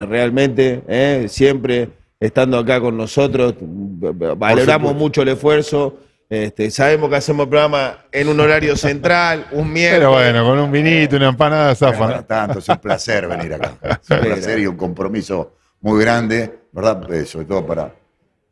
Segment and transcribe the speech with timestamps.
[0.00, 1.26] realmente, ¿eh?
[1.28, 1.90] siempre
[2.20, 3.54] estando acá con nosotros.
[3.60, 5.98] Valoramos mucho el esfuerzo.
[6.30, 9.98] Este, sabemos que hacemos el programa en un horario central, un miércoles.
[9.98, 12.16] Pero bueno, con un vinito, una empanada, zafa.
[12.16, 13.78] No, tanto, es un placer venir acá.
[14.02, 17.10] Es un placer y un compromiso muy grande, ¿verdad?
[17.12, 17.94] Eh, sobre todo para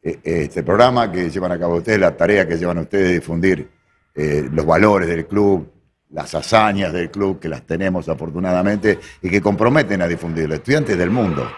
[0.03, 3.69] eh, este programa que llevan a cabo ustedes, la tarea que llevan ustedes de difundir
[4.15, 5.71] eh, los valores del club,
[6.11, 10.55] las hazañas del club, que las tenemos afortunadamente y que comprometen a difundirlo.
[10.55, 11.49] Estudiantes del mundo,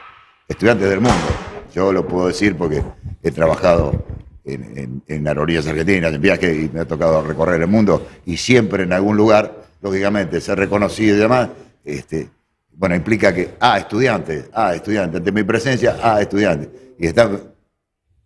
[0.47, 1.27] estudiantes del mundo.
[1.75, 2.83] Yo lo puedo decir porque
[3.23, 4.05] he trabajado
[4.45, 8.84] en, en, en argentinas, en viajes, y me ha tocado recorrer el mundo, y siempre
[8.84, 11.51] en algún lugar, lógicamente, ser reconocido y demás,
[11.84, 12.28] este,
[12.73, 16.95] bueno, implica que, ah, estudiante, ah, estudiante, ante mi presencia, ah, estudiante.
[16.98, 17.30] Y está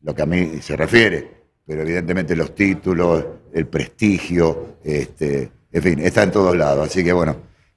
[0.03, 1.29] lo que a mí se refiere,
[1.67, 6.89] pero evidentemente los títulos, el prestigio, este, en fin, está en todos lados.
[6.89, 7.37] Así que bueno,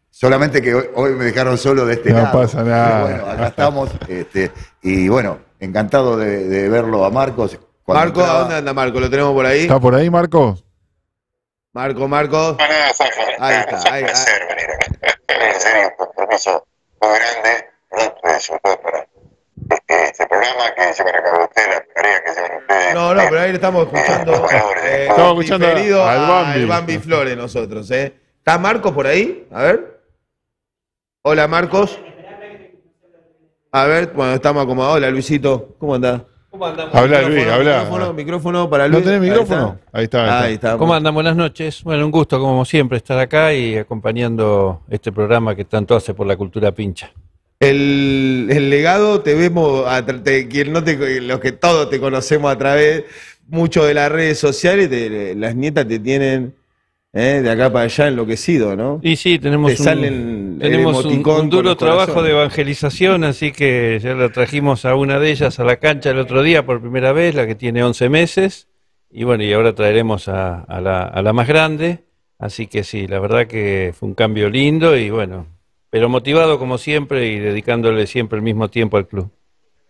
[0.10, 2.34] solamente que hoy, me dejaron solo de este no lado.
[2.34, 3.02] No pasa nada.
[3.02, 7.58] Bueno, acá estamos, este, y bueno, encantado de, de verlo a Marcos.
[7.88, 8.38] Marco, entraba...
[8.38, 9.00] ¿a dónde anda Marco?
[9.00, 9.62] ¿Lo tenemos por ahí?
[9.62, 10.58] ¿Está por ahí, Marco?
[11.74, 12.58] Marco, Marco.
[13.40, 14.26] Ahí está, ahí está.
[15.28, 16.66] En serio, un compromiso
[17.02, 17.66] muy grande,
[18.64, 19.08] todo para
[19.70, 22.94] este programa que llevan a cabo ustedes, la tarea que llevan ustedes.
[22.94, 24.48] No, no, pero ahí le estamos escuchando.
[24.86, 25.68] Eh, estamos escuchando
[26.04, 26.60] al Bambi.
[26.60, 28.14] al Bambi Flores nosotros, ¿eh?
[28.38, 29.48] ¿Está Marcos por ahí?
[29.52, 30.00] A ver.
[31.24, 32.00] Hola, Marcos.
[33.72, 34.98] A ver, bueno, estamos acomodados.
[34.98, 35.76] Hola, Luisito.
[35.80, 36.22] ¿Cómo andás?
[36.52, 36.94] ¿Cómo andamos?
[36.94, 37.80] Habla, Luis, habla.
[37.80, 39.04] Micrófono, micrófono para Luis.
[39.04, 39.80] ¿No tenés micrófono?
[39.92, 40.20] Ahí está.
[40.20, 40.42] Ahí está.
[40.44, 40.78] Ahí está.
[40.78, 41.14] ¿Cómo andan?
[41.14, 41.84] Buenas noches.
[41.84, 46.28] Bueno, un gusto, como siempre, estar acá y acompañando este programa que tanto hace por
[46.28, 47.12] la cultura pincha.
[47.60, 52.52] El, el legado te vemos, a, te, quien no te, los que todos te conocemos
[52.52, 53.06] a través
[53.48, 56.54] mucho de las redes sociales, te, las nietas te tienen
[57.16, 57.42] ¿eh?
[57.42, 59.00] de acá para allá enloquecido, ¿no?
[59.02, 64.14] Y sí, tenemos, te un, tenemos un, un, duro trabajo de evangelización, así que ya
[64.14, 67.34] la trajimos a una de ellas a la cancha el otro día por primera vez,
[67.34, 68.68] la que tiene 11 meses,
[69.10, 72.04] y bueno, y ahora traeremos a, a, la, a la más grande,
[72.38, 75.48] así que sí, la verdad que fue un cambio lindo y bueno,
[75.96, 79.32] pero motivado como siempre y dedicándole siempre el mismo tiempo al club.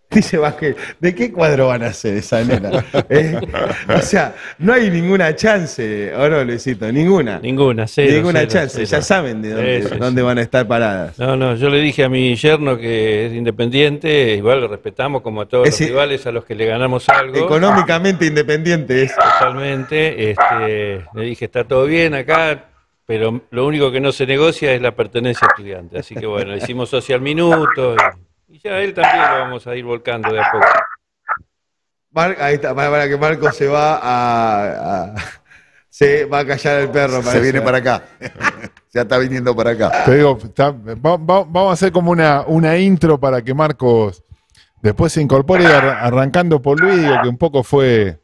[0.08, 2.84] Dice Vázquez, ¿de qué cuadro van a hacer esa nena?
[3.08, 3.40] ¿Eh?
[3.88, 6.92] O sea, no hay ninguna chance, ¿o no, Luisito?
[6.92, 7.40] Ninguna.
[7.40, 8.88] Ninguna, cero, Ninguna cero, chance, cero.
[8.88, 11.18] ya saben de dónde, van a estar paradas.
[11.18, 15.40] No, no, yo le dije a mi yerno que es independiente, igual lo respetamos como
[15.40, 17.36] a todos Es los rivales a los que le ganamos algo.
[17.36, 19.12] Económicamente independiente es.
[19.16, 20.30] Totalmente.
[20.30, 22.75] Este, le dije, está todo bien acá,
[23.06, 25.98] pero lo único que no se negocia es la pertenencia a estudiante.
[25.98, 27.94] Así que bueno, hicimos social minuto
[28.48, 30.66] y, y ya él también lo vamos a ir volcando de a poco.
[32.10, 35.14] Mar- ahí está, para, para que Marco se va a, a-
[35.88, 37.22] se va a callar el perro.
[37.22, 38.02] Se viene para acá.
[38.92, 40.04] ya está viniendo para acá.
[40.04, 44.22] Te digo, está- va- va- vamos a hacer como una, una intro para que Marcos
[44.82, 48.18] después se incorpore ar- arrancando por Luis, digo, que un poco fue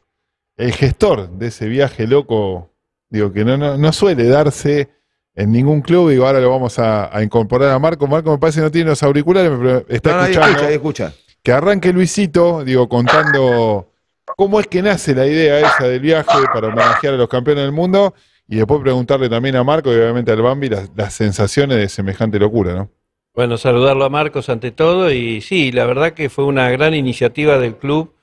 [0.57, 2.71] el gestor de ese viaje loco,
[3.13, 4.89] digo, que no, no, no suele darse
[5.35, 8.07] en ningún club, digo, ahora lo vamos a, a incorporar a Marco.
[8.07, 10.47] Marco me parece que no tiene los auriculares, pero está No, escuchando.
[10.49, 11.13] escucha, ahí escucha.
[11.41, 13.89] Que arranque Luisito, digo, contando
[14.37, 17.71] cómo es que nace la idea esa del viaje para homenajear a los campeones del
[17.73, 18.13] mundo
[18.47, 22.39] y después preguntarle también a Marco y obviamente al Bambi las, las sensaciones de semejante
[22.39, 22.89] locura, ¿no?
[23.35, 27.57] Bueno, saludarlo a Marcos ante todo y sí, la verdad que fue una gran iniciativa
[27.57, 28.13] del club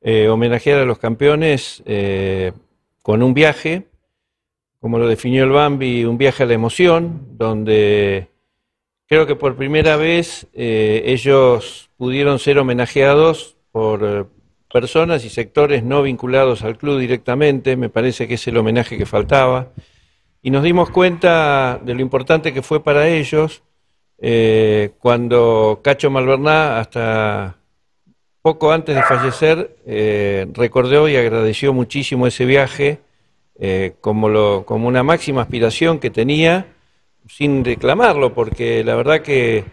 [0.00, 2.52] eh, homenajear a los campeones eh,
[3.02, 3.86] con un viaje,
[4.86, 8.28] como lo definió el Bambi, un viaje a la emoción, donde
[9.08, 14.24] creo que por primera vez eh, ellos pudieron ser homenajeados por eh,
[14.72, 19.06] personas y sectores no vinculados al club directamente, me parece que es el homenaje que
[19.06, 19.72] faltaba,
[20.40, 23.64] y nos dimos cuenta de lo importante que fue para ellos
[24.18, 27.56] eh, cuando Cacho Malverná, hasta
[28.40, 29.76] poco antes de fallecer,
[30.54, 33.00] recordó y agradeció muchísimo ese viaje
[33.58, 36.66] eh, como, lo, como una máxima aspiración que tenía,
[37.28, 39.64] sin reclamarlo, porque la verdad que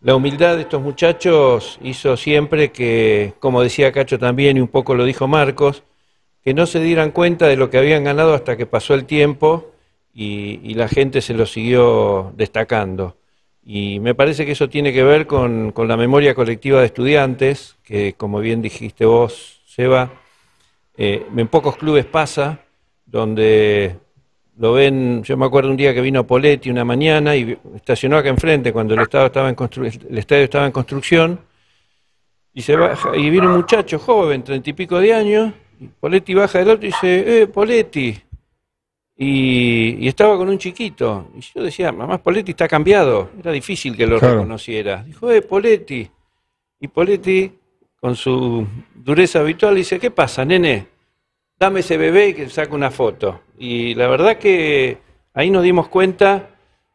[0.00, 4.94] la humildad de estos muchachos hizo siempre que, como decía Cacho también, y un poco
[4.94, 5.84] lo dijo Marcos,
[6.44, 9.72] que no se dieran cuenta de lo que habían ganado hasta que pasó el tiempo
[10.12, 13.16] y, la gente se lo siguió destacando.
[13.64, 17.76] Y me parece que eso tiene que ver con, con la memoria colectiva de estudiantes,
[17.84, 20.10] que como bien dijiste vos, Seba,
[20.96, 22.60] eh, en pocos clubes pasa,
[23.12, 23.94] donde
[24.58, 28.30] lo ven, yo me acuerdo un día que vino Poletti una mañana y estacionó acá
[28.30, 31.38] enfrente cuando el, estado estaba en constru- el estadio estaba en construcción,
[32.54, 36.34] y se baja, y viene un muchacho joven, treinta y pico de años, y Poletti
[36.34, 38.18] baja del auto y dice, eh, Poletti,
[39.16, 41.28] y, y estaba con un chiquito.
[41.36, 43.30] Y yo decía, mamá, Poletti está cambiado.
[43.38, 44.34] Era difícil que lo Claro.
[44.36, 45.02] reconociera.
[45.04, 46.08] Dijo, eh, Poletti.
[46.80, 47.52] Y Poletti,
[48.00, 50.86] con su dureza habitual, dice, ¿qué pasa, nene?
[51.62, 53.42] Dame ese bebé y que saque una foto.
[53.56, 54.98] Y la verdad que
[55.32, 56.48] ahí nos dimos cuenta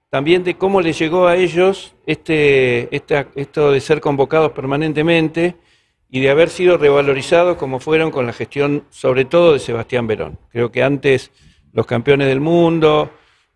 [0.09, 5.55] también de cómo le llegó a ellos este, esto de ser convocados permanentemente
[6.09, 10.37] y de haber sido revalorizados como fueron con la gestión, sobre todo de Sebastián Verón.
[10.49, 11.31] Creo que antes
[11.71, 13.09] los campeones del mundo,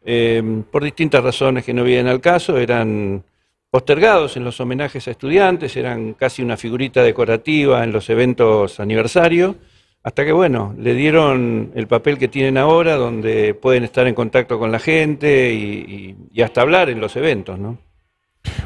[0.06, 0.42] eh,
[0.72, 3.22] por distintas razones que no vienen al caso, eran
[3.70, 9.58] postergados en los homenajes a estudiantes, eran casi una figurita decorativa en los eventos aniversarios,
[10.04, 14.58] hasta que, bueno, le dieron el papel que tienen ahora, donde pueden estar en contacto
[14.58, 17.78] con la gente y, hasta hablar en los eventos, ¿no?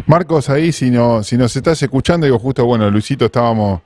[0.07, 3.81] Marcos, ahí si, no, si nos estás escuchando, digo, justo, bueno, Luisito, estábamos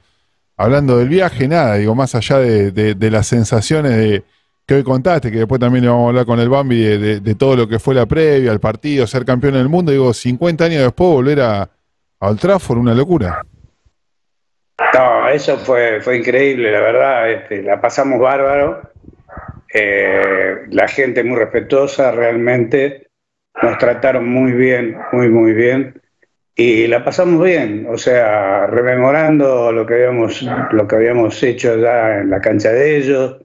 [0.57, 4.23] hablando del viaje, nada, digo, más allá de, las sensaciones de,
[4.67, 7.55] que hoy contaste, que después también le vamos a hablar con el Bambi de, todo
[7.55, 11.09] lo que fue la previa, el partido, ser campeón del mundo, digo, 50 años después
[11.09, 13.43] volver a, a Old Trafford, una locura.
[14.93, 18.81] No, eso fue, fue increíble, la verdad, este, la pasamos bárbaro,
[19.73, 23.07] eh, la gente muy respetuosa realmente,
[23.61, 26.01] nos trataron muy bien, muy, muy bien,
[26.55, 30.41] y la pasamos bien, o sea, rememorando lo que habíamos,
[30.71, 33.37] lo que habíamos hecho ya en la cancha de ellos,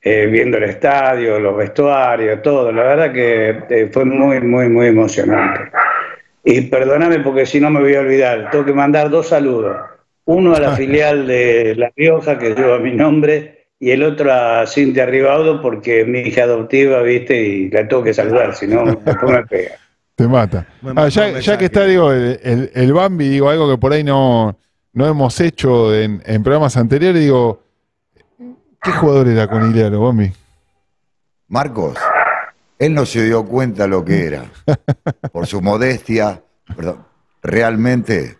[0.00, 4.86] eh, viendo el estadio, los vestuarios, todo, la verdad que eh, fue muy, muy, muy
[4.86, 5.70] emocionante.
[6.44, 9.93] Y perdóname porque si no me voy a olvidar, tengo que mandar dos saludos
[10.26, 14.66] uno a la filial de La Rioja, que lleva mi nombre, y el otro a
[14.66, 17.40] Cintia Ribaudo, porque es mi hija adoptiva, ¿viste?
[17.42, 19.72] Y la tengo que saludar, si no, después me pega.
[20.14, 20.66] Te mata.
[20.94, 24.56] Ah, ya, que está, digo, el, el, Bambi, digo, algo que por ahí no,
[24.92, 27.64] no hemos hecho en, programas anteriores, digo,
[28.80, 30.32] ¿qué jugador era Conigliaro, Bambi?
[31.48, 31.98] Marcos,
[32.78, 34.44] él no se dio cuenta lo que era.
[35.32, 36.40] Por su modestia,
[36.76, 37.04] perdón,
[37.42, 38.38] realmente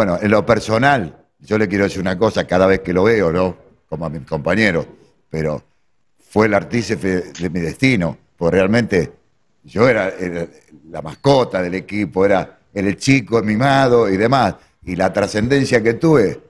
[0.00, 3.30] bueno, en lo personal, yo le quiero decir una cosa cada vez que lo veo,
[3.30, 3.54] ¿no?
[3.86, 4.86] Como a mis compañeros,
[5.28, 5.62] pero
[6.30, 9.12] fue el artífice de mi destino, porque realmente
[9.62, 10.10] yo era,
[10.88, 14.54] la mascota del equipo, era el chico mimado y demás,
[14.86, 16.40] y la trascendencia que tuve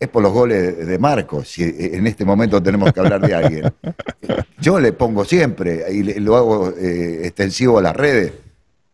[0.00, 3.72] es por los goles de Marcos, si en este momento tenemos que hablar de alguien.
[4.60, 8.32] Yo le pongo siempre, y lo hago eh, extensivo a las redes,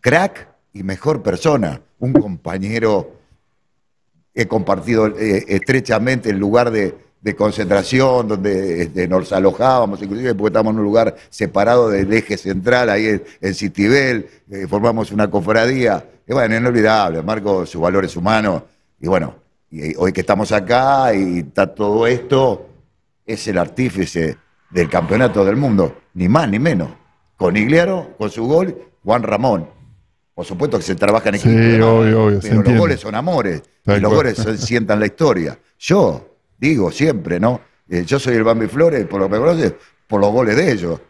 [0.03, 3.22] crack y mejor persona, un compañero
[4.35, 10.73] he compartido eh, estrechamente el lugar de, concentración donde este, nos alojábamos, inclusive porque estamos
[10.73, 16.05] en un lugar separado del eje central, ahí en, Citibel, eh, formamos una cofradía.
[16.27, 18.65] Y bueno, inolvidable, Marco, sus valores humanos.
[19.01, 19.37] Y bueno,
[19.71, 22.69] y hoy que estamos acá y está todo esto,
[23.25, 24.37] es el artífice
[24.71, 26.91] del campeonato del mundo, ni más ni menos.
[27.37, 29.69] Con Igliaro, con su gol, Juan Ramón.
[30.35, 31.51] Por supuesto que se trabaja en equipo.
[31.51, 33.63] Sí, obvio, obvio, pero los goles son amores.
[33.87, 35.59] y los goles sientan la historia.
[35.79, 37.61] Yo digo siempre, ¿no?
[37.89, 39.75] Eh, yo soy el Bambi Flores, por lo que me conoces,
[40.07, 41.01] por los goles de ellos.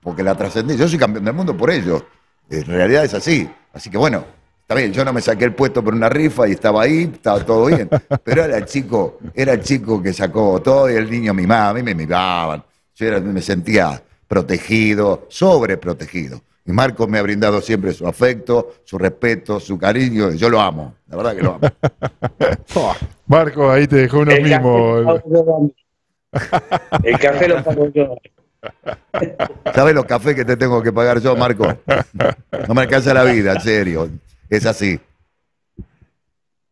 [0.00, 0.84] Porque la trascendencia.
[0.84, 2.02] Yo soy campeón del mundo por ellos.
[2.50, 3.48] En realidad es así.
[3.72, 4.24] Así que bueno,
[4.60, 7.44] está bien, yo no me saqué el puesto por una rifa y estaba ahí, estaba
[7.44, 7.88] todo bien.
[8.24, 11.74] Pero era el chico, era el chico que sacó todo y el niño mimaba, a
[11.74, 12.64] mí me mimaban.
[12.94, 16.42] Yo me sentía protegido, sobreprotegido.
[16.66, 20.32] Y Marco me ha brindado siempre su afecto, su respeto, su cariño.
[20.32, 21.68] Y yo lo amo, la verdad que lo amo.
[23.26, 25.20] Marco, ahí te dejó uno el mismo.
[27.02, 28.16] el café lo pago yo.
[29.74, 31.66] ¿Sabes los cafés que te tengo que pagar yo, Marco?
[32.66, 34.10] No me alcanza la vida, en serio.
[34.48, 34.98] Es así.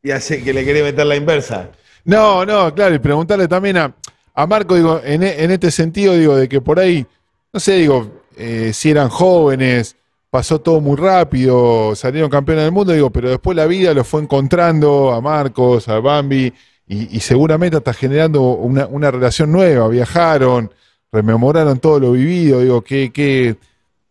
[0.03, 1.69] Y así que le quería meter la inversa.
[2.05, 3.95] No, no, claro, y preguntarle también a,
[4.35, 7.07] a Marco, digo, en, en este sentido, digo, de que por ahí,
[7.53, 9.97] no sé, digo, eh, si eran jóvenes,
[10.31, 14.23] pasó todo muy rápido, salieron campeones del mundo, digo, pero después la vida los fue
[14.23, 16.53] encontrando a Marcos, a Bambi,
[16.87, 20.71] y, seguramente está generando una, relación nueva, viajaron,
[21.11, 23.57] rememoraron todo lo vivido, digo, que, que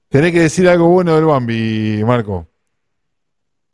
[0.10, 2.48] tenés que decir algo bueno del Bambi, Marco.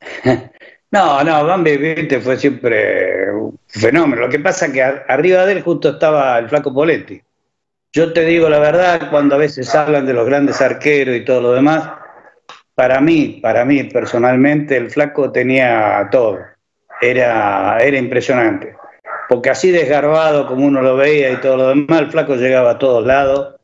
[0.89, 4.22] No, no, Bambi fue siempre un fenómeno.
[4.22, 7.22] Lo que pasa es que arriba de él justo estaba el flaco Poletti.
[7.98, 11.42] Yo te digo la verdad, cuando a veces hablan de los grandes arqueros y todo
[11.42, 11.94] lo demás,
[12.75, 16.38] para mí, para mí personalmente, el flaco tenía todo.
[17.01, 18.75] Era, era impresionante.
[19.27, 22.77] Porque así desgarbado como uno lo veía y todo lo demás, el flaco llegaba a
[22.77, 23.56] todos lados,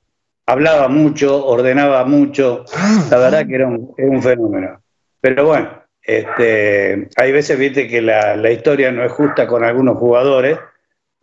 [0.48, 2.66] hablaba mucho, ordenaba mucho.
[3.12, 4.82] La verdad que era un, fenómeno.
[5.22, 10.58] Pero bueno, este, hay veces, viste, que la historia no es justa con algunos jugadores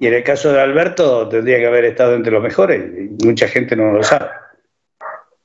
[0.00, 3.46] y en el caso de Alberto tendría que haber estado entre los mejores y mucha
[3.46, 4.30] gente no lo sabe.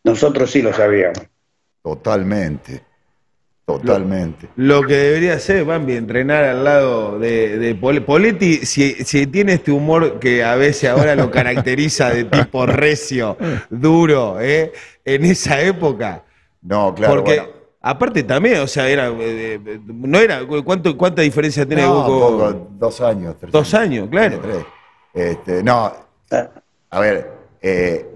[0.04, 1.22] Nosotros sí lo sabíamos.
[1.84, 2.82] Totalmente.
[3.66, 4.48] Totalmente.
[4.58, 9.54] Lo que debería hacer, Bambi, entrenar al lado de, de Pol- Poletti, si, si tiene
[9.54, 13.36] este humor que a veces ahora lo caracteriza de tipo recio,
[13.72, 14.72] duro, ¿eh?
[15.04, 16.24] en esa época.
[16.62, 17.16] No, claro.
[17.16, 17.55] Porque bueno.
[17.88, 22.54] Aparte también, o sea, era, eh, no era, ¿cuánto, ¿cuánta diferencia tiene No, vos con-
[22.54, 23.36] poco, dos años.
[23.40, 24.40] tres Dos años, claro.
[24.40, 24.66] Tres.
[25.14, 25.94] Este, no,
[26.90, 28.10] a ver, eh,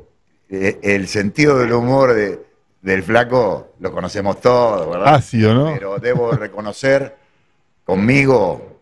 [0.49, 2.43] eh, el sentido del humor de-
[2.81, 5.15] del flaco lo conocemos todos, ¿verdad?
[5.15, 5.73] Ácido, ¿no?
[5.73, 7.15] Pero debo reconocer,
[7.85, 8.79] conmigo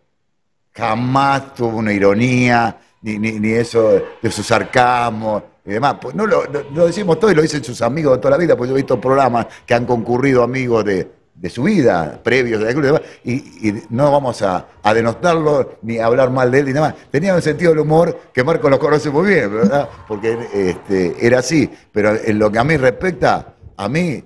[0.74, 5.98] jamás tuvo una ironía, ni, ni- ni eso de, de su sarcasmo y demás.
[6.02, 8.38] Pues no lo, lo- lo decimos todo y lo dicen sus amigos de toda la
[8.38, 12.64] vida, porque yo he visto programas que han concurrido amigos de, de su vida, previos
[12.64, 13.34] de club y demás, y,
[13.70, 16.96] y no vamos a, a denostarlo ni a hablar mal de él ni nada más.
[17.12, 19.88] Tenía un sentido del humor que Marco lo conoce muy bien, ¿verdad?
[20.08, 21.70] Porque este, era así.
[21.92, 24.24] Pero en lo que a mí respecta, a mí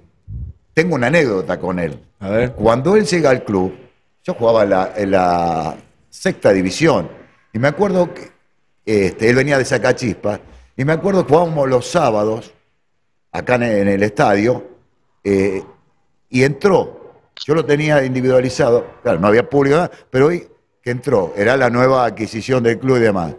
[0.73, 1.99] tengo una anécdota con él.
[2.19, 2.51] A ver.
[2.53, 3.73] Cuando él llega al club,
[4.23, 5.75] yo jugaba en la, en la
[6.09, 7.09] sexta división.
[7.51, 8.31] Y me acuerdo que
[8.85, 10.39] este, él venía de Sacachispa.
[10.75, 12.53] Y me acuerdo que jugábamos los sábados,
[13.31, 14.67] acá en, el estadio,
[15.23, 15.63] eh,
[16.29, 17.01] y entró.
[17.45, 20.47] Yo lo tenía individualizado, claro, no había público, pero hoy
[20.81, 23.35] que entró, era la nueva adquisición del club y demás.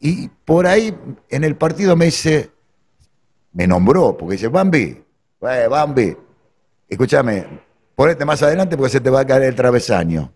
[0.00, 0.96] Y por ahí
[1.28, 2.50] en el partido me dice,
[3.52, 5.02] me nombró, porque dice, Bambi,
[5.40, 6.16] eh, Bambi,
[6.88, 7.46] escúchame,
[7.96, 10.32] ponete más adelante porque se te va a caer el travesaño.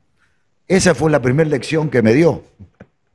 [0.66, 2.42] Esa fue la primera lección que me dio.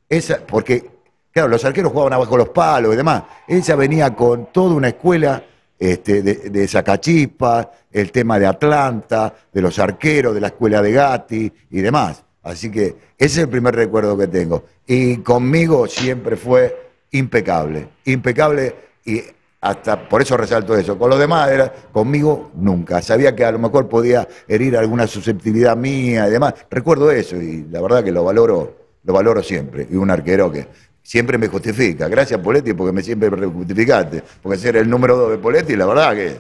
[0.08, 0.90] Esa, porque,
[1.38, 3.22] claro, los arqueros jugaban abajo los palos y demás.
[3.48, 5.44] Ella venía con toda una escuela
[5.78, 11.54] este, de, de el tema de Atlanta, de los arqueros, de la escuela de Gatti
[11.70, 12.24] y demás.
[12.42, 14.64] Así que ese es el primer recuerdo que tengo.
[14.88, 16.76] Y conmigo siempre fue
[17.12, 18.76] impecable, impecable
[19.06, 19.22] y
[19.62, 20.98] hasta por eso resalto eso.
[20.98, 23.00] Con los demás era conmigo nunca.
[23.04, 26.56] Sabía que a lo mejor podía herir alguna susceptibilidad mía y demás.
[26.72, 29.88] Recuerdo eso y la verdad que lo valoro, lo valoro siempre.
[29.88, 30.66] Y un arquero que
[31.08, 32.10] siempre me justifica.
[32.10, 34.22] Gracias Poletti porque me siempre me justificaste.
[34.44, 36.36] Porque ser el número dos de Poletti, la verdad que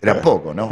[0.00, 0.70] era poco, ¿no?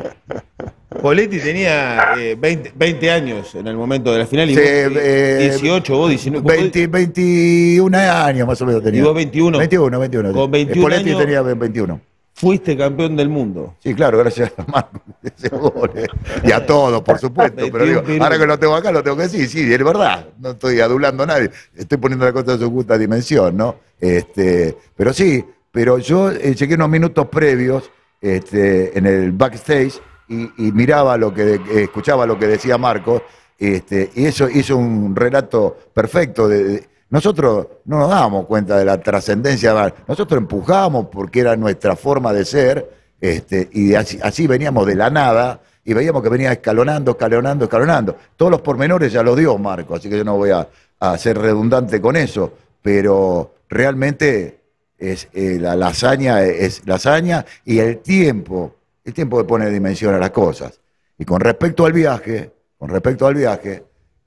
[1.01, 4.93] Poletti tenía eh, 20, 20 años en el momento de la final y Sí, vos,
[5.01, 6.43] eh, 18, vos 19.
[6.43, 9.01] vos- 20, 21 años más o menos tenía.
[9.01, 9.59] ¿Y vos 21?
[9.59, 10.33] 21, 21.
[10.33, 12.01] Con 21 Poletti años- tenía 21.
[12.41, 13.75] Fuiste campeón del mundo.
[13.81, 15.03] Sí, claro, gracias a Marco.
[15.95, 16.07] eh.
[16.43, 17.67] Y a todos, por supuesto.
[17.71, 19.47] Pero 21 digo, ahora que lo tengo acá, lo tengo que decir.
[19.47, 20.27] Sí, es verdad.
[20.39, 21.51] No estoy adulando a nadie.
[21.77, 23.77] Estoy poniendo la cosa en su justa dimensión, ¿no?
[24.01, 27.91] Este, pero sí, pero yo eh, llegué unos minutos previos
[28.23, 33.21] este, en el backstage y, y miraba lo que, eh, escuchaba lo que decía Marcos.
[33.59, 39.01] Este, y eso hizo un relato perfecto de, nosotros no nos dábamos cuenta de la
[39.01, 42.91] trascendencia, nosotros empujamos porque era nuestra forma de ser,
[43.21, 48.17] este, y así, veníamos de la nada, y veíamos que venía escalonando, escalonando, escalonando.
[48.37, 50.69] Todos los pormenores ya los dio Marco, así que yo no voy a,
[51.01, 54.61] a ser redundante con eso, pero realmente
[55.01, 60.19] es, eh, la lasaña es lasaña y el tiempo, el tiempo que pone dimensión a
[60.19, 60.79] las cosas.
[61.19, 63.85] Y con respecto al viaje, con respecto al viaje,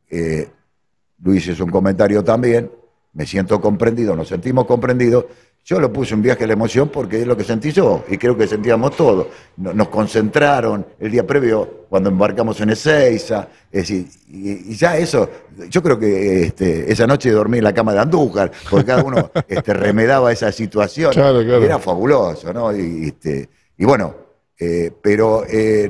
[0.10, 0.50] eh,
[1.24, 2.70] Luis hizo un comentario también,
[3.14, 5.26] me siento comprendido, nos sentimos comprendidos.
[5.66, 8.18] Yo lo puse un viaje a la emoción porque es lo que sentí yo y
[8.18, 9.28] creo que sentíamos todos.
[9.56, 15.30] No- Nos concentraron el día previo cuando embarcamos en Ezeiza, es decir, y, ya eso,
[15.70, 19.32] yo creo que este, esa noche dormí en la cama de Andújar, porque cada uno
[19.48, 21.14] este, remedaba esa situación.
[21.14, 21.64] Claro, claro.
[21.64, 22.76] Era fabuloso, ¿no?
[22.76, 24.14] Y, este, y bueno,
[24.60, 25.90] eh, pero eh,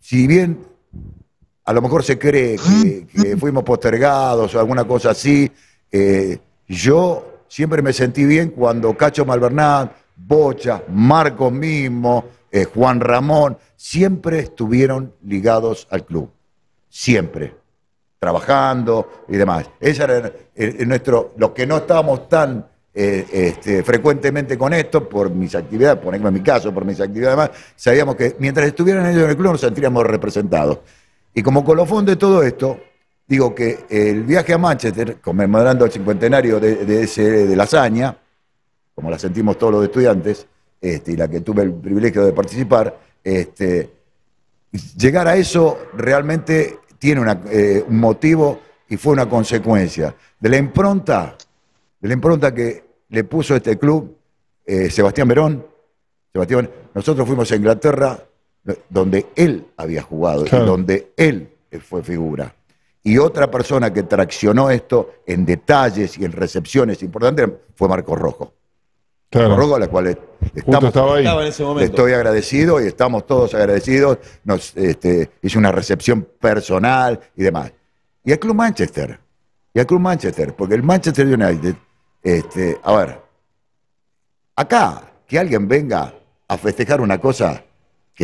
[0.00, 0.58] si bien
[1.70, 5.50] a lo mejor se cree que, que fuimos postergados o alguna cosa así.
[5.92, 6.36] Eh,
[6.66, 14.40] yo siempre me sentí bien cuando Cacho Malvernat, Bocha, Marcos mismo, eh, Juan Ramón, siempre
[14.40, 16.28] estuvieron ligados al club.
[16.88, 17.54] Siempre.
[18.18, 19.70] Trabajando y demás.
[19.80, 20.32] Ese era el-
[20.80, 21.32] el- nuestro.
[21.36, 26.28] Los que no estábamos tan eh, este, frecuentemente con esto, por mis actividades, por ejemplo
[26.28, 29.52] en mi caso, por mis actividades demás, sabíamos que mientras estuvieran ellos en el club
[29.52, 30.80] nos sentiríamos representados.
[31.34, 32.80] Y como colofón de todo esto,
[33.26, 38.16] digo que el viaje a Manchester, conmemorando el cincuentenario de, ese, de la hazaña,
[38.94, 40.46] como la sentimos todos los estudiantes,
[40.80, 43.90] este, y la que tuve el privilegio de participar, este,
[44.96, 51.36] llegar a eso realmente tiene eh, un motivo y fue una consecuencia de la impronta,
[52.00, 54.16] de la impronta que le puso este club
[54.66, 55.66] eh, Sebastián Verón.
[56.32, 58.18] Sebastián, nosotros fuimos a Inglaterra,
[58.88, 60.64] donde él había jugado Claro.
[60.64, 61.50] y donde él
[61.82, 62.54] fue figura.
[63.02, 68.52] Y otra persona que traccionó esto en detalles y en recepciones importantes fue Marcos Rojo.
[69.30, 69.50] Claro.
[69.50, 70.18] Morroco, a la cual
[70.54, 71.24] estamos, estaba ahí.
[71.24, 71.92] Estaba en ese le momento.
[71.92, 74.18] estoy agradecido y estamos todos agradecidos.
[74.44, 77.72] Nos este, hizo una recepción personal y demás.
[78.24, 79.18] Y el Club Manchester.
[79.72, 80.54] Y el Club Manchester.
[80.54, 81.74] Porque el Manchester United,
[82.22, 83.20] este, a ver,
[84.56, 86.12] acá, que alguien venga
[86.48, 87.64] a festejar una cosa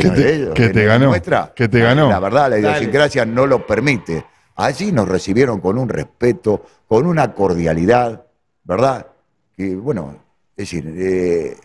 [0.02, 2.08] que, no te- es de ellos, que te no es ganó, nuestra, que te ganó.
[2.10, 2.60] La verdad, la Dale.
[2.68, 4.24] idiosincrasia no lo permite.
[4.56, 8.24] Allí nos recibieron con un respeto, con una cordialidad,
[8.64, 9.06] ¿verdad?
[9.56, 10.16] Que, bueno,
[10.56, 11.56] es decir, eh,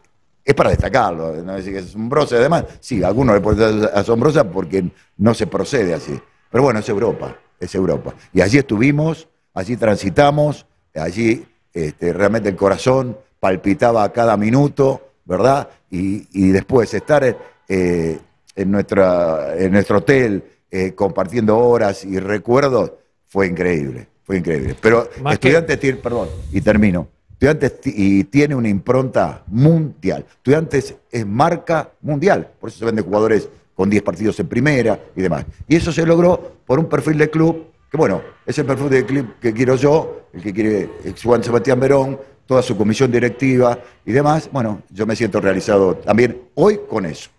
[0.44, 3.58] es para destacarlo, no es decir que es asombrosa, además, sí, a algunos le puede
[3.82, 4.84] ser asombrosa porque
[5.18, 6.20] no se procede así.
[6.50, 8.14] Pero bueno, es Europa, es Europa.
[8.34, 15.70] Y allí estuvimos, allí transitamos, allí este, realmente el corazón palpitaba a cada minuto, ¿verdad?
[15.90, 17.24] Y, y después estar
[17.74, 18.20] eh,
[18.56, 22.92] en, nuestra, en nuestro hotel eh, compartiendo horas y recuerdos
[23.28, 24.76] fue increíble, fue increíble.
[24.82, 27.08] Pero Más que- estudiantes, tiene- perdón, y termino.
[27.32, 30.26] Estudiantes y tiene una impronta mundial.
[30.30, 35.22] Estudiantes es marca mundial, por eso se venden jugadores con 10 partidos en primera y
[35.22, 35.46] demás.
[35.68, 39.06] Y eso se logró por un perfil de club, que bueno, es el perfil de
[39.06, 40.90] club que quiero yo, el que quiere
[41.24, 44.50] Juan Sebastián Verón, toda su comisión directiva y demás.
[44.52, 47.30] Bueno, yo me siento realizado también hoy con eso.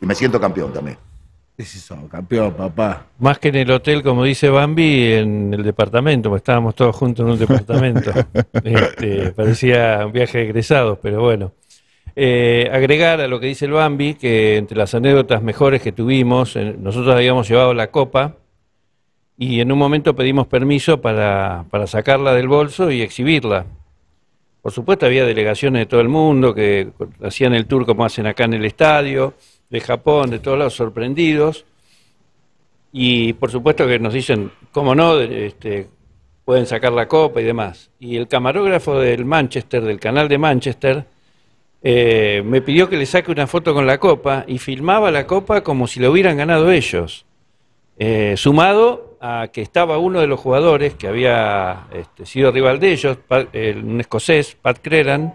[0.00, 0.98] Y me siento campeón también.
[1.56, 3.06] Es eso, campeón, papá.
[3.18, 7.24] Más que en el hotel, como dice Bambi, en el departamento, porque estábamos todos juntos
[7.24, 8.12] en un departamento.
[8.62, 11.52] Este, parecía un viaje de egresados, pero bueno.
[12.14, 16.56] Eh, agregar a lo que dice el Bambi, que entre las anécdotas mejores que tuvimos,
[16.56, 18.36] eh, nosotros habíamos llevado la copa
[19.38, 23.66] y en un momento pedimos permiso para, para sacarla del bolso y exhibirla.
[24.62, 26.90] Por supuesto había delegaciones de todo el mundo que
[27.22, 29.34] hacían el tour como hacen acá en el estadio,
[29.70, 31.64] de Japón, de todos lados sorprendidos.
[32.92, 35.18] Y por supuesto que nos dicen, ¿cómo no?
[35.20, 35.88] Este,
[36.44, 37.90] pueden sacar la copa y demás.
[37.98, 41.04] Y el camarógrafo del Manchester, del canal de Manchester,
[41.82, 45.62] eh, me pidió que le saque una foto con la copa y filmaba la copa
[45.62, 47.26] como si la hubieran ganado ellos.
[47.98, 52.92] Eh, sumado a que estaba uno de los jugadores que había este, sido rival de
[52.92, 53.18] ellos,
[53.82, 55.34] un escocés, Pat Creran,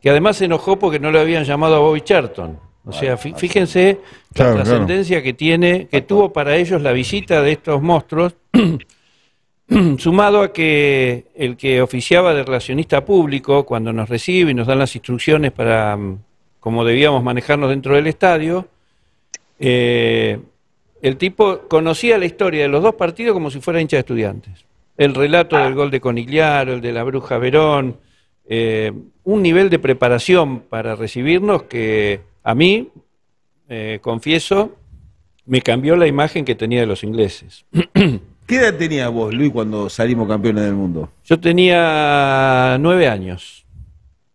[0.00, 2.58] que además se enojó porque no le habían llamado a Bobby Charlton.
[2.86, 3.98] O sea, fí- fíjense
[4.32, 4.68] Claro, la claro.
[4.70, 8.34] trascendencia que tiene, que tuvo para ellos la visita de estos monstruos,
[9.98, 14.78] sumado a que el que oficiaba de relacionista público, cuando nos recibe y nos dan
[14.78, 16.18] las instrucciones para mm,
[16.60, 18.68] cómo debíamos manejarnos dentro del estadio,
[19.58, 20.38] eh,
[21.00, 24.64] el tipo conocía la historia de los dos partidos como si fuera hincha de estudiantes.
[24.96, 27.96] El relato del gol de Conigliaro, el de la Bruja Verón,
[28.48, 28.92] eh,
[29.24, 32.88] un nivel de preparación para recibirnos que a mí,
[33.68, 34.76] eh, confieso,
[35.46, 37.64] me cambió la imagen que tenía de los ingleses.
[38.46, 41.08] ¿Qué edad tenías vos, Luis, cuando salimos campeones del mundo?
[41.24, 43.64] Yo tenía nueve años.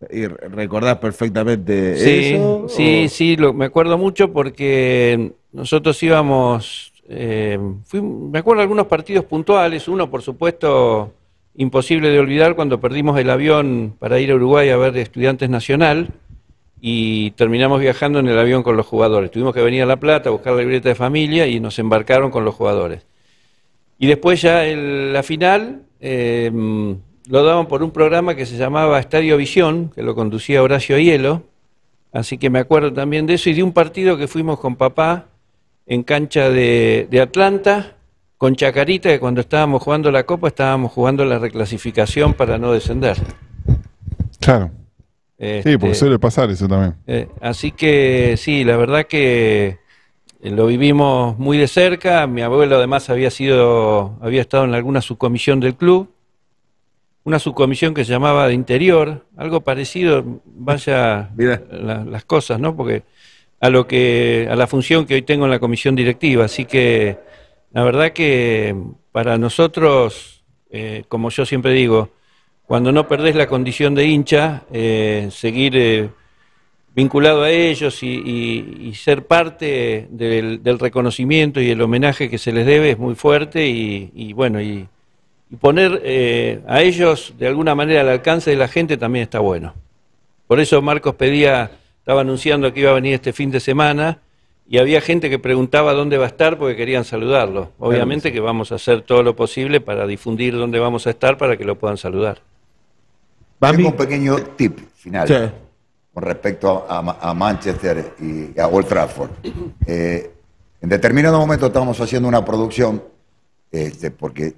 [0.10, 2.68] ¿Y re- recordás perfectamente Sí, eso?
[2.68, 8.64] sí, o- sí, lo- me acuerdo mucho porque nosotros íbamos, eh, fui- me acuerdo de
[8.64, 11.14] algunos partidos puntuales, uno por supuesto
[11.56, 16.10] imposible de olvidar cuando perdimos el avión para ir a Uruguay a ver Estudiantes Nacional
[16.82, 19.32] y terminamos viajando en el avión con los jugadores.
[19.32, 22.32] Tuvimos que venir a La Plata a buscar la libreta de familia y nos embarcaron
[22.32, 23.06] con los jugadores.
[23.98, 26.50] Y después ya el- la final eh,
[27.28, 31.44] lo daban por un programa que se llamaba Estadio Visión, que lo conducía Horacio Hielo.
[32.14, 35.26] Así que me acuerdo también de eso y de un partido que fuimos con papá
[35.86, 37.96] en cancha de, de Atlanta,
[38.38, 43.18] con Chacarita, que cuando estábamos jugando la Copa estábamos jugando la reclasificación para no descender.
[44.40, 44.72] Claro.
[45.40, 46.96] Sí, Este, porque suele pasar eso también.
[47.08, 49.78] eh, así que sí, la verdad que
[50.42, 52.28] eh, lo vivimos muy de cerca.
[52.28, 56.10] Mi abuelo además había sido, había estado en alguna subcomisión del club,
[57.24, 62.76] una subcomisión que se llamaba de interior, algo parecido, vaya la- las cosas, ¿no?
[62.76, 63.04] Porque
[63.62, 66.46] a lo que, a la función que hoy tengo en la comisión directiva.
[66.46, 67.18] Así que
[67.72, 68.76] la verdad que
[69.12, 72.10] para nosotros, eh, como yo siempre digo,
[72.70, 76.10] cuando no perdés la condición de hincha, eh, seguir eh,
[76.94, 82.38] vinculado a ellos y, y- y ser parte del, del reconocimiento y el homenaje que
[82.38, 84.88] se les debe es muy fuerte y, y bueno, y,
[85.50, 89.40] y poner eh, a ellos de alguna manera al alcance de la gente también está
[89.40, 89.74] bueno.
[90.46, 94.20] Por eso Marcos pedía, estaba anunciando que iba a venir este fin de semana
[94.70, 97.72] y había gente que preguntaba dónde va a estar porque querían saludarlo.
[97.80, 101.58] Obviamente que vamos a hacer todo lo posible para difundir dónde vamos a estar para
[101.58, 102.42] que lo puedan saludar.
[103.60, 103.78] Bambi.
[103.78, 105.36] Tengo un pequeño tip final Sí.
[106.14, 109.30] con respecto a, a Manchester y a Old Trafford.
[109.86, 110.32] Eh,
[110.82, 113.04] en determinado momento estábamos haciendo una producción,
[113.72, 114.54] este, porque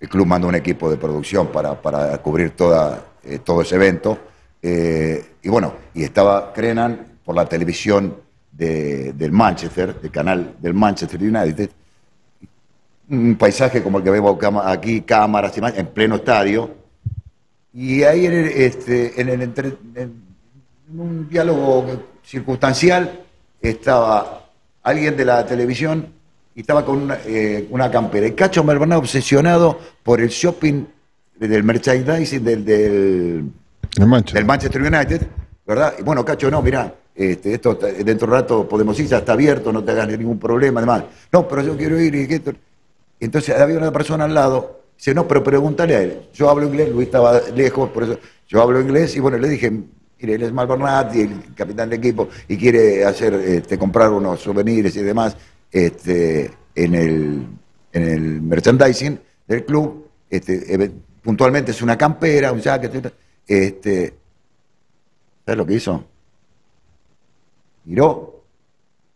[0.00, 4.18] el club mandó un equipo de producción para, para cubrir toda, eh, todo ese evento,
[4.64, 8.14] Eh, y bueno, y estaba Crenan por la televisión
[8.52, 11.68] de- del Manchester, del canal del Manchester United.
[13.10, 16.70] Un paisaje como el que vemos aquí, cámaras y más, en pleno estadio.
[17.74, 20.22] Y ahí en el, este, en el entre- en-
[20.96, 21.86] un diálogo
[22.22, 23.20] circunstancial
[23.62, 24.46] estaba
[24.82, 26.06] alguien de la televisión
[26.54, 28.26] y estaba con una, eh, una campera.
[28.26, 30.84] Y Cacho Malverná obsesionado por el shopping
[31.38, 33.50] del merchandising del, del,
[33.98, 34.34] El Manchester.
[34.40, 35.22] del Manchester United,
[35.66, 35.94] ¿verdad?
[35.98, 39.32] Y bueno, Cacho, no, mirá, este, esto dentro de un rato podemos ir, ya está
[39.32, 41.04] abierto, no te hagas ningún problema, además.
[41.32, 42.52] No, pero yo quiero ir y que esto-
[43.18, 46.28] Entonces había una persona al lado, dice, no, pero pregúntale a él.
[46.32, 49.68] Yo hablo inglés, Luis estaba lejos, por eso yo hablo inglés, y bueno, le dije,
[49.68, 54.12] mire, él es Mal Bernat y el capitán de equipo, y quiere hacer, este, comprar
[54.12, 55.36] unos souvenirs y demás
[55.72, 57.46] este, en, el,
[57.92, 60.08] en el merchandising del club.
[60.30, 63.12] Este, puntualmente es una campera, un jacket,
[63.44, 64.14] este,
[65.44, 66.04] ¿sabes lo que hizo?
[67.86, 68.44] Miró,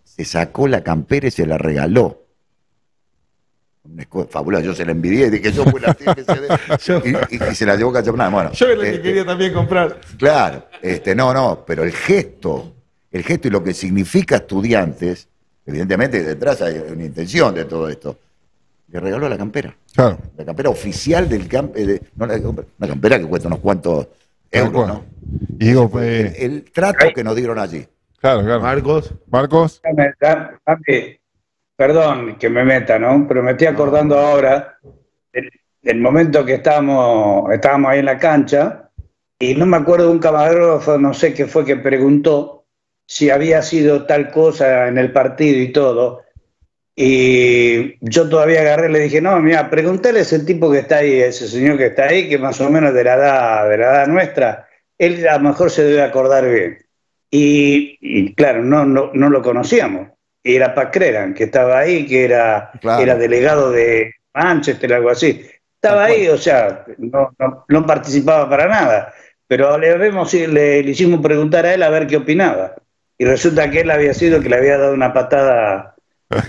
[0.02, 2.25] se sacó la campera y se la regaló.
[4.30, 5.96] Fabulosa, yo se la envidié, dije yo fui la
[7.04, 8.28] y, y- y se la llevó Cachapná.
[8.28, 10.00] Bueno, Yo era la que este, quería también comprar.
[10.18, 12.74] Claro, este, no, no, pero el gesto,
[13.10, 15.28] el gesto y lo que significa estudiantes,
[15.64, 18.18] evidentemente detrás hay una intención de todo esto.
[18.88, 20.18] Le regaló la campera, Claro.
[20.36, 24.06] la campera oficial del camp, eh, de- no, la- una campera que cuesta unos cuantos
[24.50, 24.86] euros.
[24.86, 25.04] ¿no?
[25.58, 27.84] Y digo, el, el trato que nos dieron allí.
[28.20, 28.60] claro, claro.
[28.60, 29.12] Marcos.
[29.28, 31.20] Marcos, Dame- dame- dame-
[31.76, 33.26] perdón que me meta, ¿no?
[33.28, 34.78] Pero me estoy acordando ahora
[35.32, 35.50] del,
[35.82, 38.90] del momento que estábamos, estábamos ahí en la cancha
[39.38, 42.64] y no me acuerdo de un camarógrafo, no sé qué fue que preguntó
[43.06, 46.22] si había sido tal cosa en el partido y todo.
[46.98, 50.98] Y yo todavía agarré y le dije, no, mira, pregúntale a ese tipo que está
[50.98, 53.76] ahí, a ese señor que está ahí, que más o menos de la edad, de
[53.76, 56.78] la edad nuestra, él a lo mejor se debe acordar bien.
[57.30, 60.08] Y, y claro, no, no, no lo conocíamos.
[60.54, 63.02] Era Pacreran, que estaba ahí, que era, Claro.
[63.02, 65.44] era delegado de Manchester, algo así.
[65.74, 66.20] Estaba Tal cual.
[66.20, 69.12] ahí, o sea, no, no, no participaba para nada.
[69.48, 70.48] Pero le, vemos, le,
[70.82, 72.74] le hicimos preguntar a él a ver qué opinaba.
[73.18, 75.95] Y resulta que él había sido que le había dado una patada.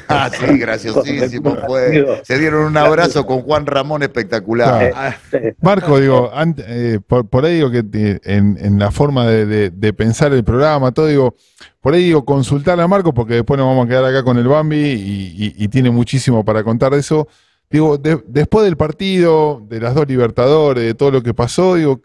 [0.07, 2.21] Ah, sí, graciosísimo fue.
[2.23, 4.91] Se dieron un abrazo con Juan Ramón espectacular.
[4.95, 5.15] Ah,
[5.61, 6.31] Marco, digo,
[6.67, 10.33] eh, por, por ahí digo que eh, en, en la forma de, de- de pensar
[10.33, 11.35] el programa, todo, digo,
[11.81, 14.47] por ahí digo, consultar a Marco, porque después nos vamos a quedar acá con el
[14.47, 17.27] Bambi y, y- y tiene muchísimo para contar de eso.
[17.69, 22.01] Digo, de- después del partido, de las dos Libertadores, de todo lo que pasó, digo,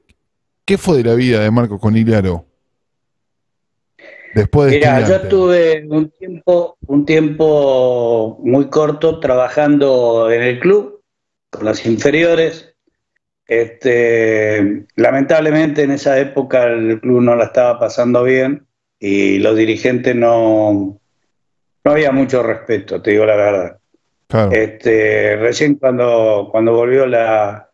[0.67, 2.47] ¿qué fue de la vida de Marco con Iliaro?
[4.35, 5.23] Después de Mira, yo Estudiantes.
[5.25, 11.03] estuve un tiempo, un tiempo muy corto trabajando en el club,
[11.51, 12.75] con las inferiores.
[13.47, 18.67] Este, lamentablemente en esa época el club no la estaba pasando bien
[18.99, 20.99] y los dirigentes no,
[21.85, 23.79] no había mucho respeto, te digo la verdad.
[24.29, 27.69] Claro, Este, recién cuando, cuando volvió la,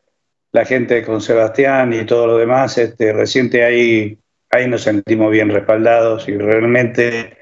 [0.50, 4.18] la gente con Sebastián y todo lo demás, este, reciente ahí,
[4.50, 7.36] ahí nos sentimos bien respaldados y realmente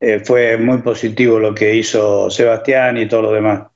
[0.00, 3.68] eh, fue muy positivo lo que hizo Sebastián y todo lo demás.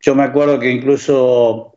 [0.00, 1.74] Yo me acuerdo que incluso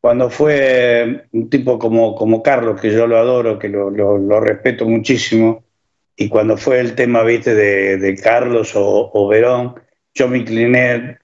[0.00, 5.64] cuando fue un tipo como, como Carlos, que yo lo adoro, que lo respeto muchísimo,
[6.16, 9.74] y cuando fue el tema, viste, de, de Carlos o, o Verón,
[10.14, 11.18] yo me incliné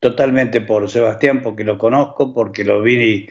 [0.00, 3.28] totalmente por Sebastián porque lo conozco, porque lo vi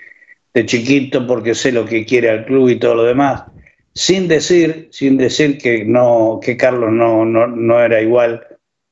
[0.54, 3.43] de chiquito, porque sé lo que quiere al club y todo lo demás,
[3.96, 8.46] sin decir, sin decir que no, que Carlos no, no, no era igual,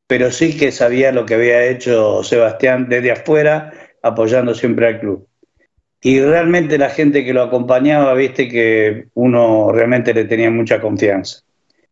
[0.08, 5.28] pero sí que sabía lo que había hecho Sebastián desde afuera, apoyando siempre al club.
[6.02, 11.42] Y realmente la gente que lo acompañaba, viste que uno realmente le tenía mucha confianza.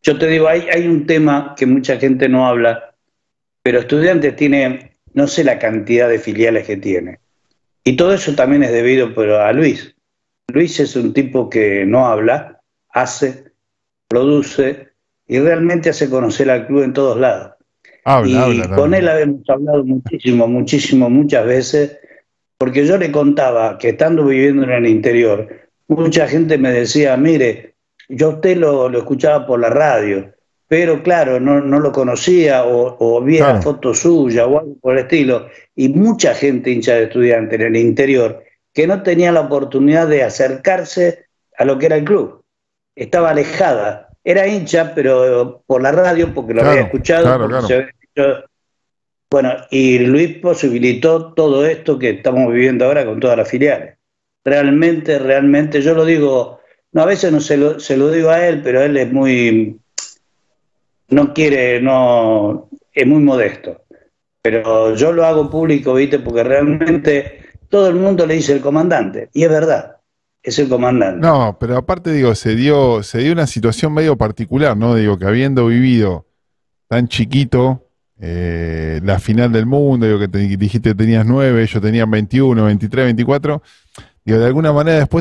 [0.02, 2.96] Yo te digo, hay, hay un tema que mucha gente no habla,
[3.62, 7.20] pero Estudiantes tiene, no sé la cantidad de filiales que tiene.
[7.84, 9.96] Y todo eso también es debido pero a Luis.
[10.48, 12.51] Luis es un tipo que no habla,
[12.94, 13.46] hace,
[14.08, 14.90] produce
[15.28, 17.54] y realmente hace conocer al club en todos lados.
[18.04, 18.76] habla, y habla.
[18.76, 21.98] con él habíamos hablado muchísimo, muchísimo, muchas veces,
[22.58, 25.48] porque yo le contaba que estando viviendo en el interior,
[25.88, 27.76] mucha gente me decía, mire,
[28.10, 30.34] yo a usted lo, lo escuchaba por la radio,
[30.68, 33.56] pero claro, no, no lo conocía o, o vi Claro.
[33.56, 35.48] la foto suya o algo por el estilo.
[35.76, 40.24] Y mucha gente hincha de estudiante en el interior que no tenía la oportunidad de
[40.24, 41.26] acercarse
[41.58, 42.41] a lo que era el club.
[42.96, 44.10] Estaba alejada.
[44.24, 47.24] Era hincha, pero por la radio, porque lo Claro, había escuchado.
[47.26, 47.68] claro, claro.
[47.68, 48.46] se había.
[49.30, 53.96] Bueno, y Luis posibilitó todo esto que estamos viviendo ahora con todas las filiales.
[54.44, 56.60] Realmente, realmente, yo lo digo
[56.94, 59.80] No, a veces no se lo, se lo digo a él, pero él es muy,
[61.08, 63.84] no quiere, no, es muy modesto.
[64.42, 66.20] Pero yo lo hago público, ¿viste?
[66.20, 69.96] Porque realmente todo el mundo le dice el comandante, y es verdad,
[70.44, 71.20] es el comandante.
[71.20, 74.96] No, pero aparte digo, se dio, se dio una situación medio particular, ¿no?
[74.96, 76.26] Digo, que habiendo vivido
[76.88, 77.88] tan chiquito
[78.20, 82.64] eh, la final del mundo, digo que te, dijiste que tenías nueve, ellos tenían 21,
[82.66, 83.62] 23, 24,
[84.24, 85.10] digo, de alguna manera después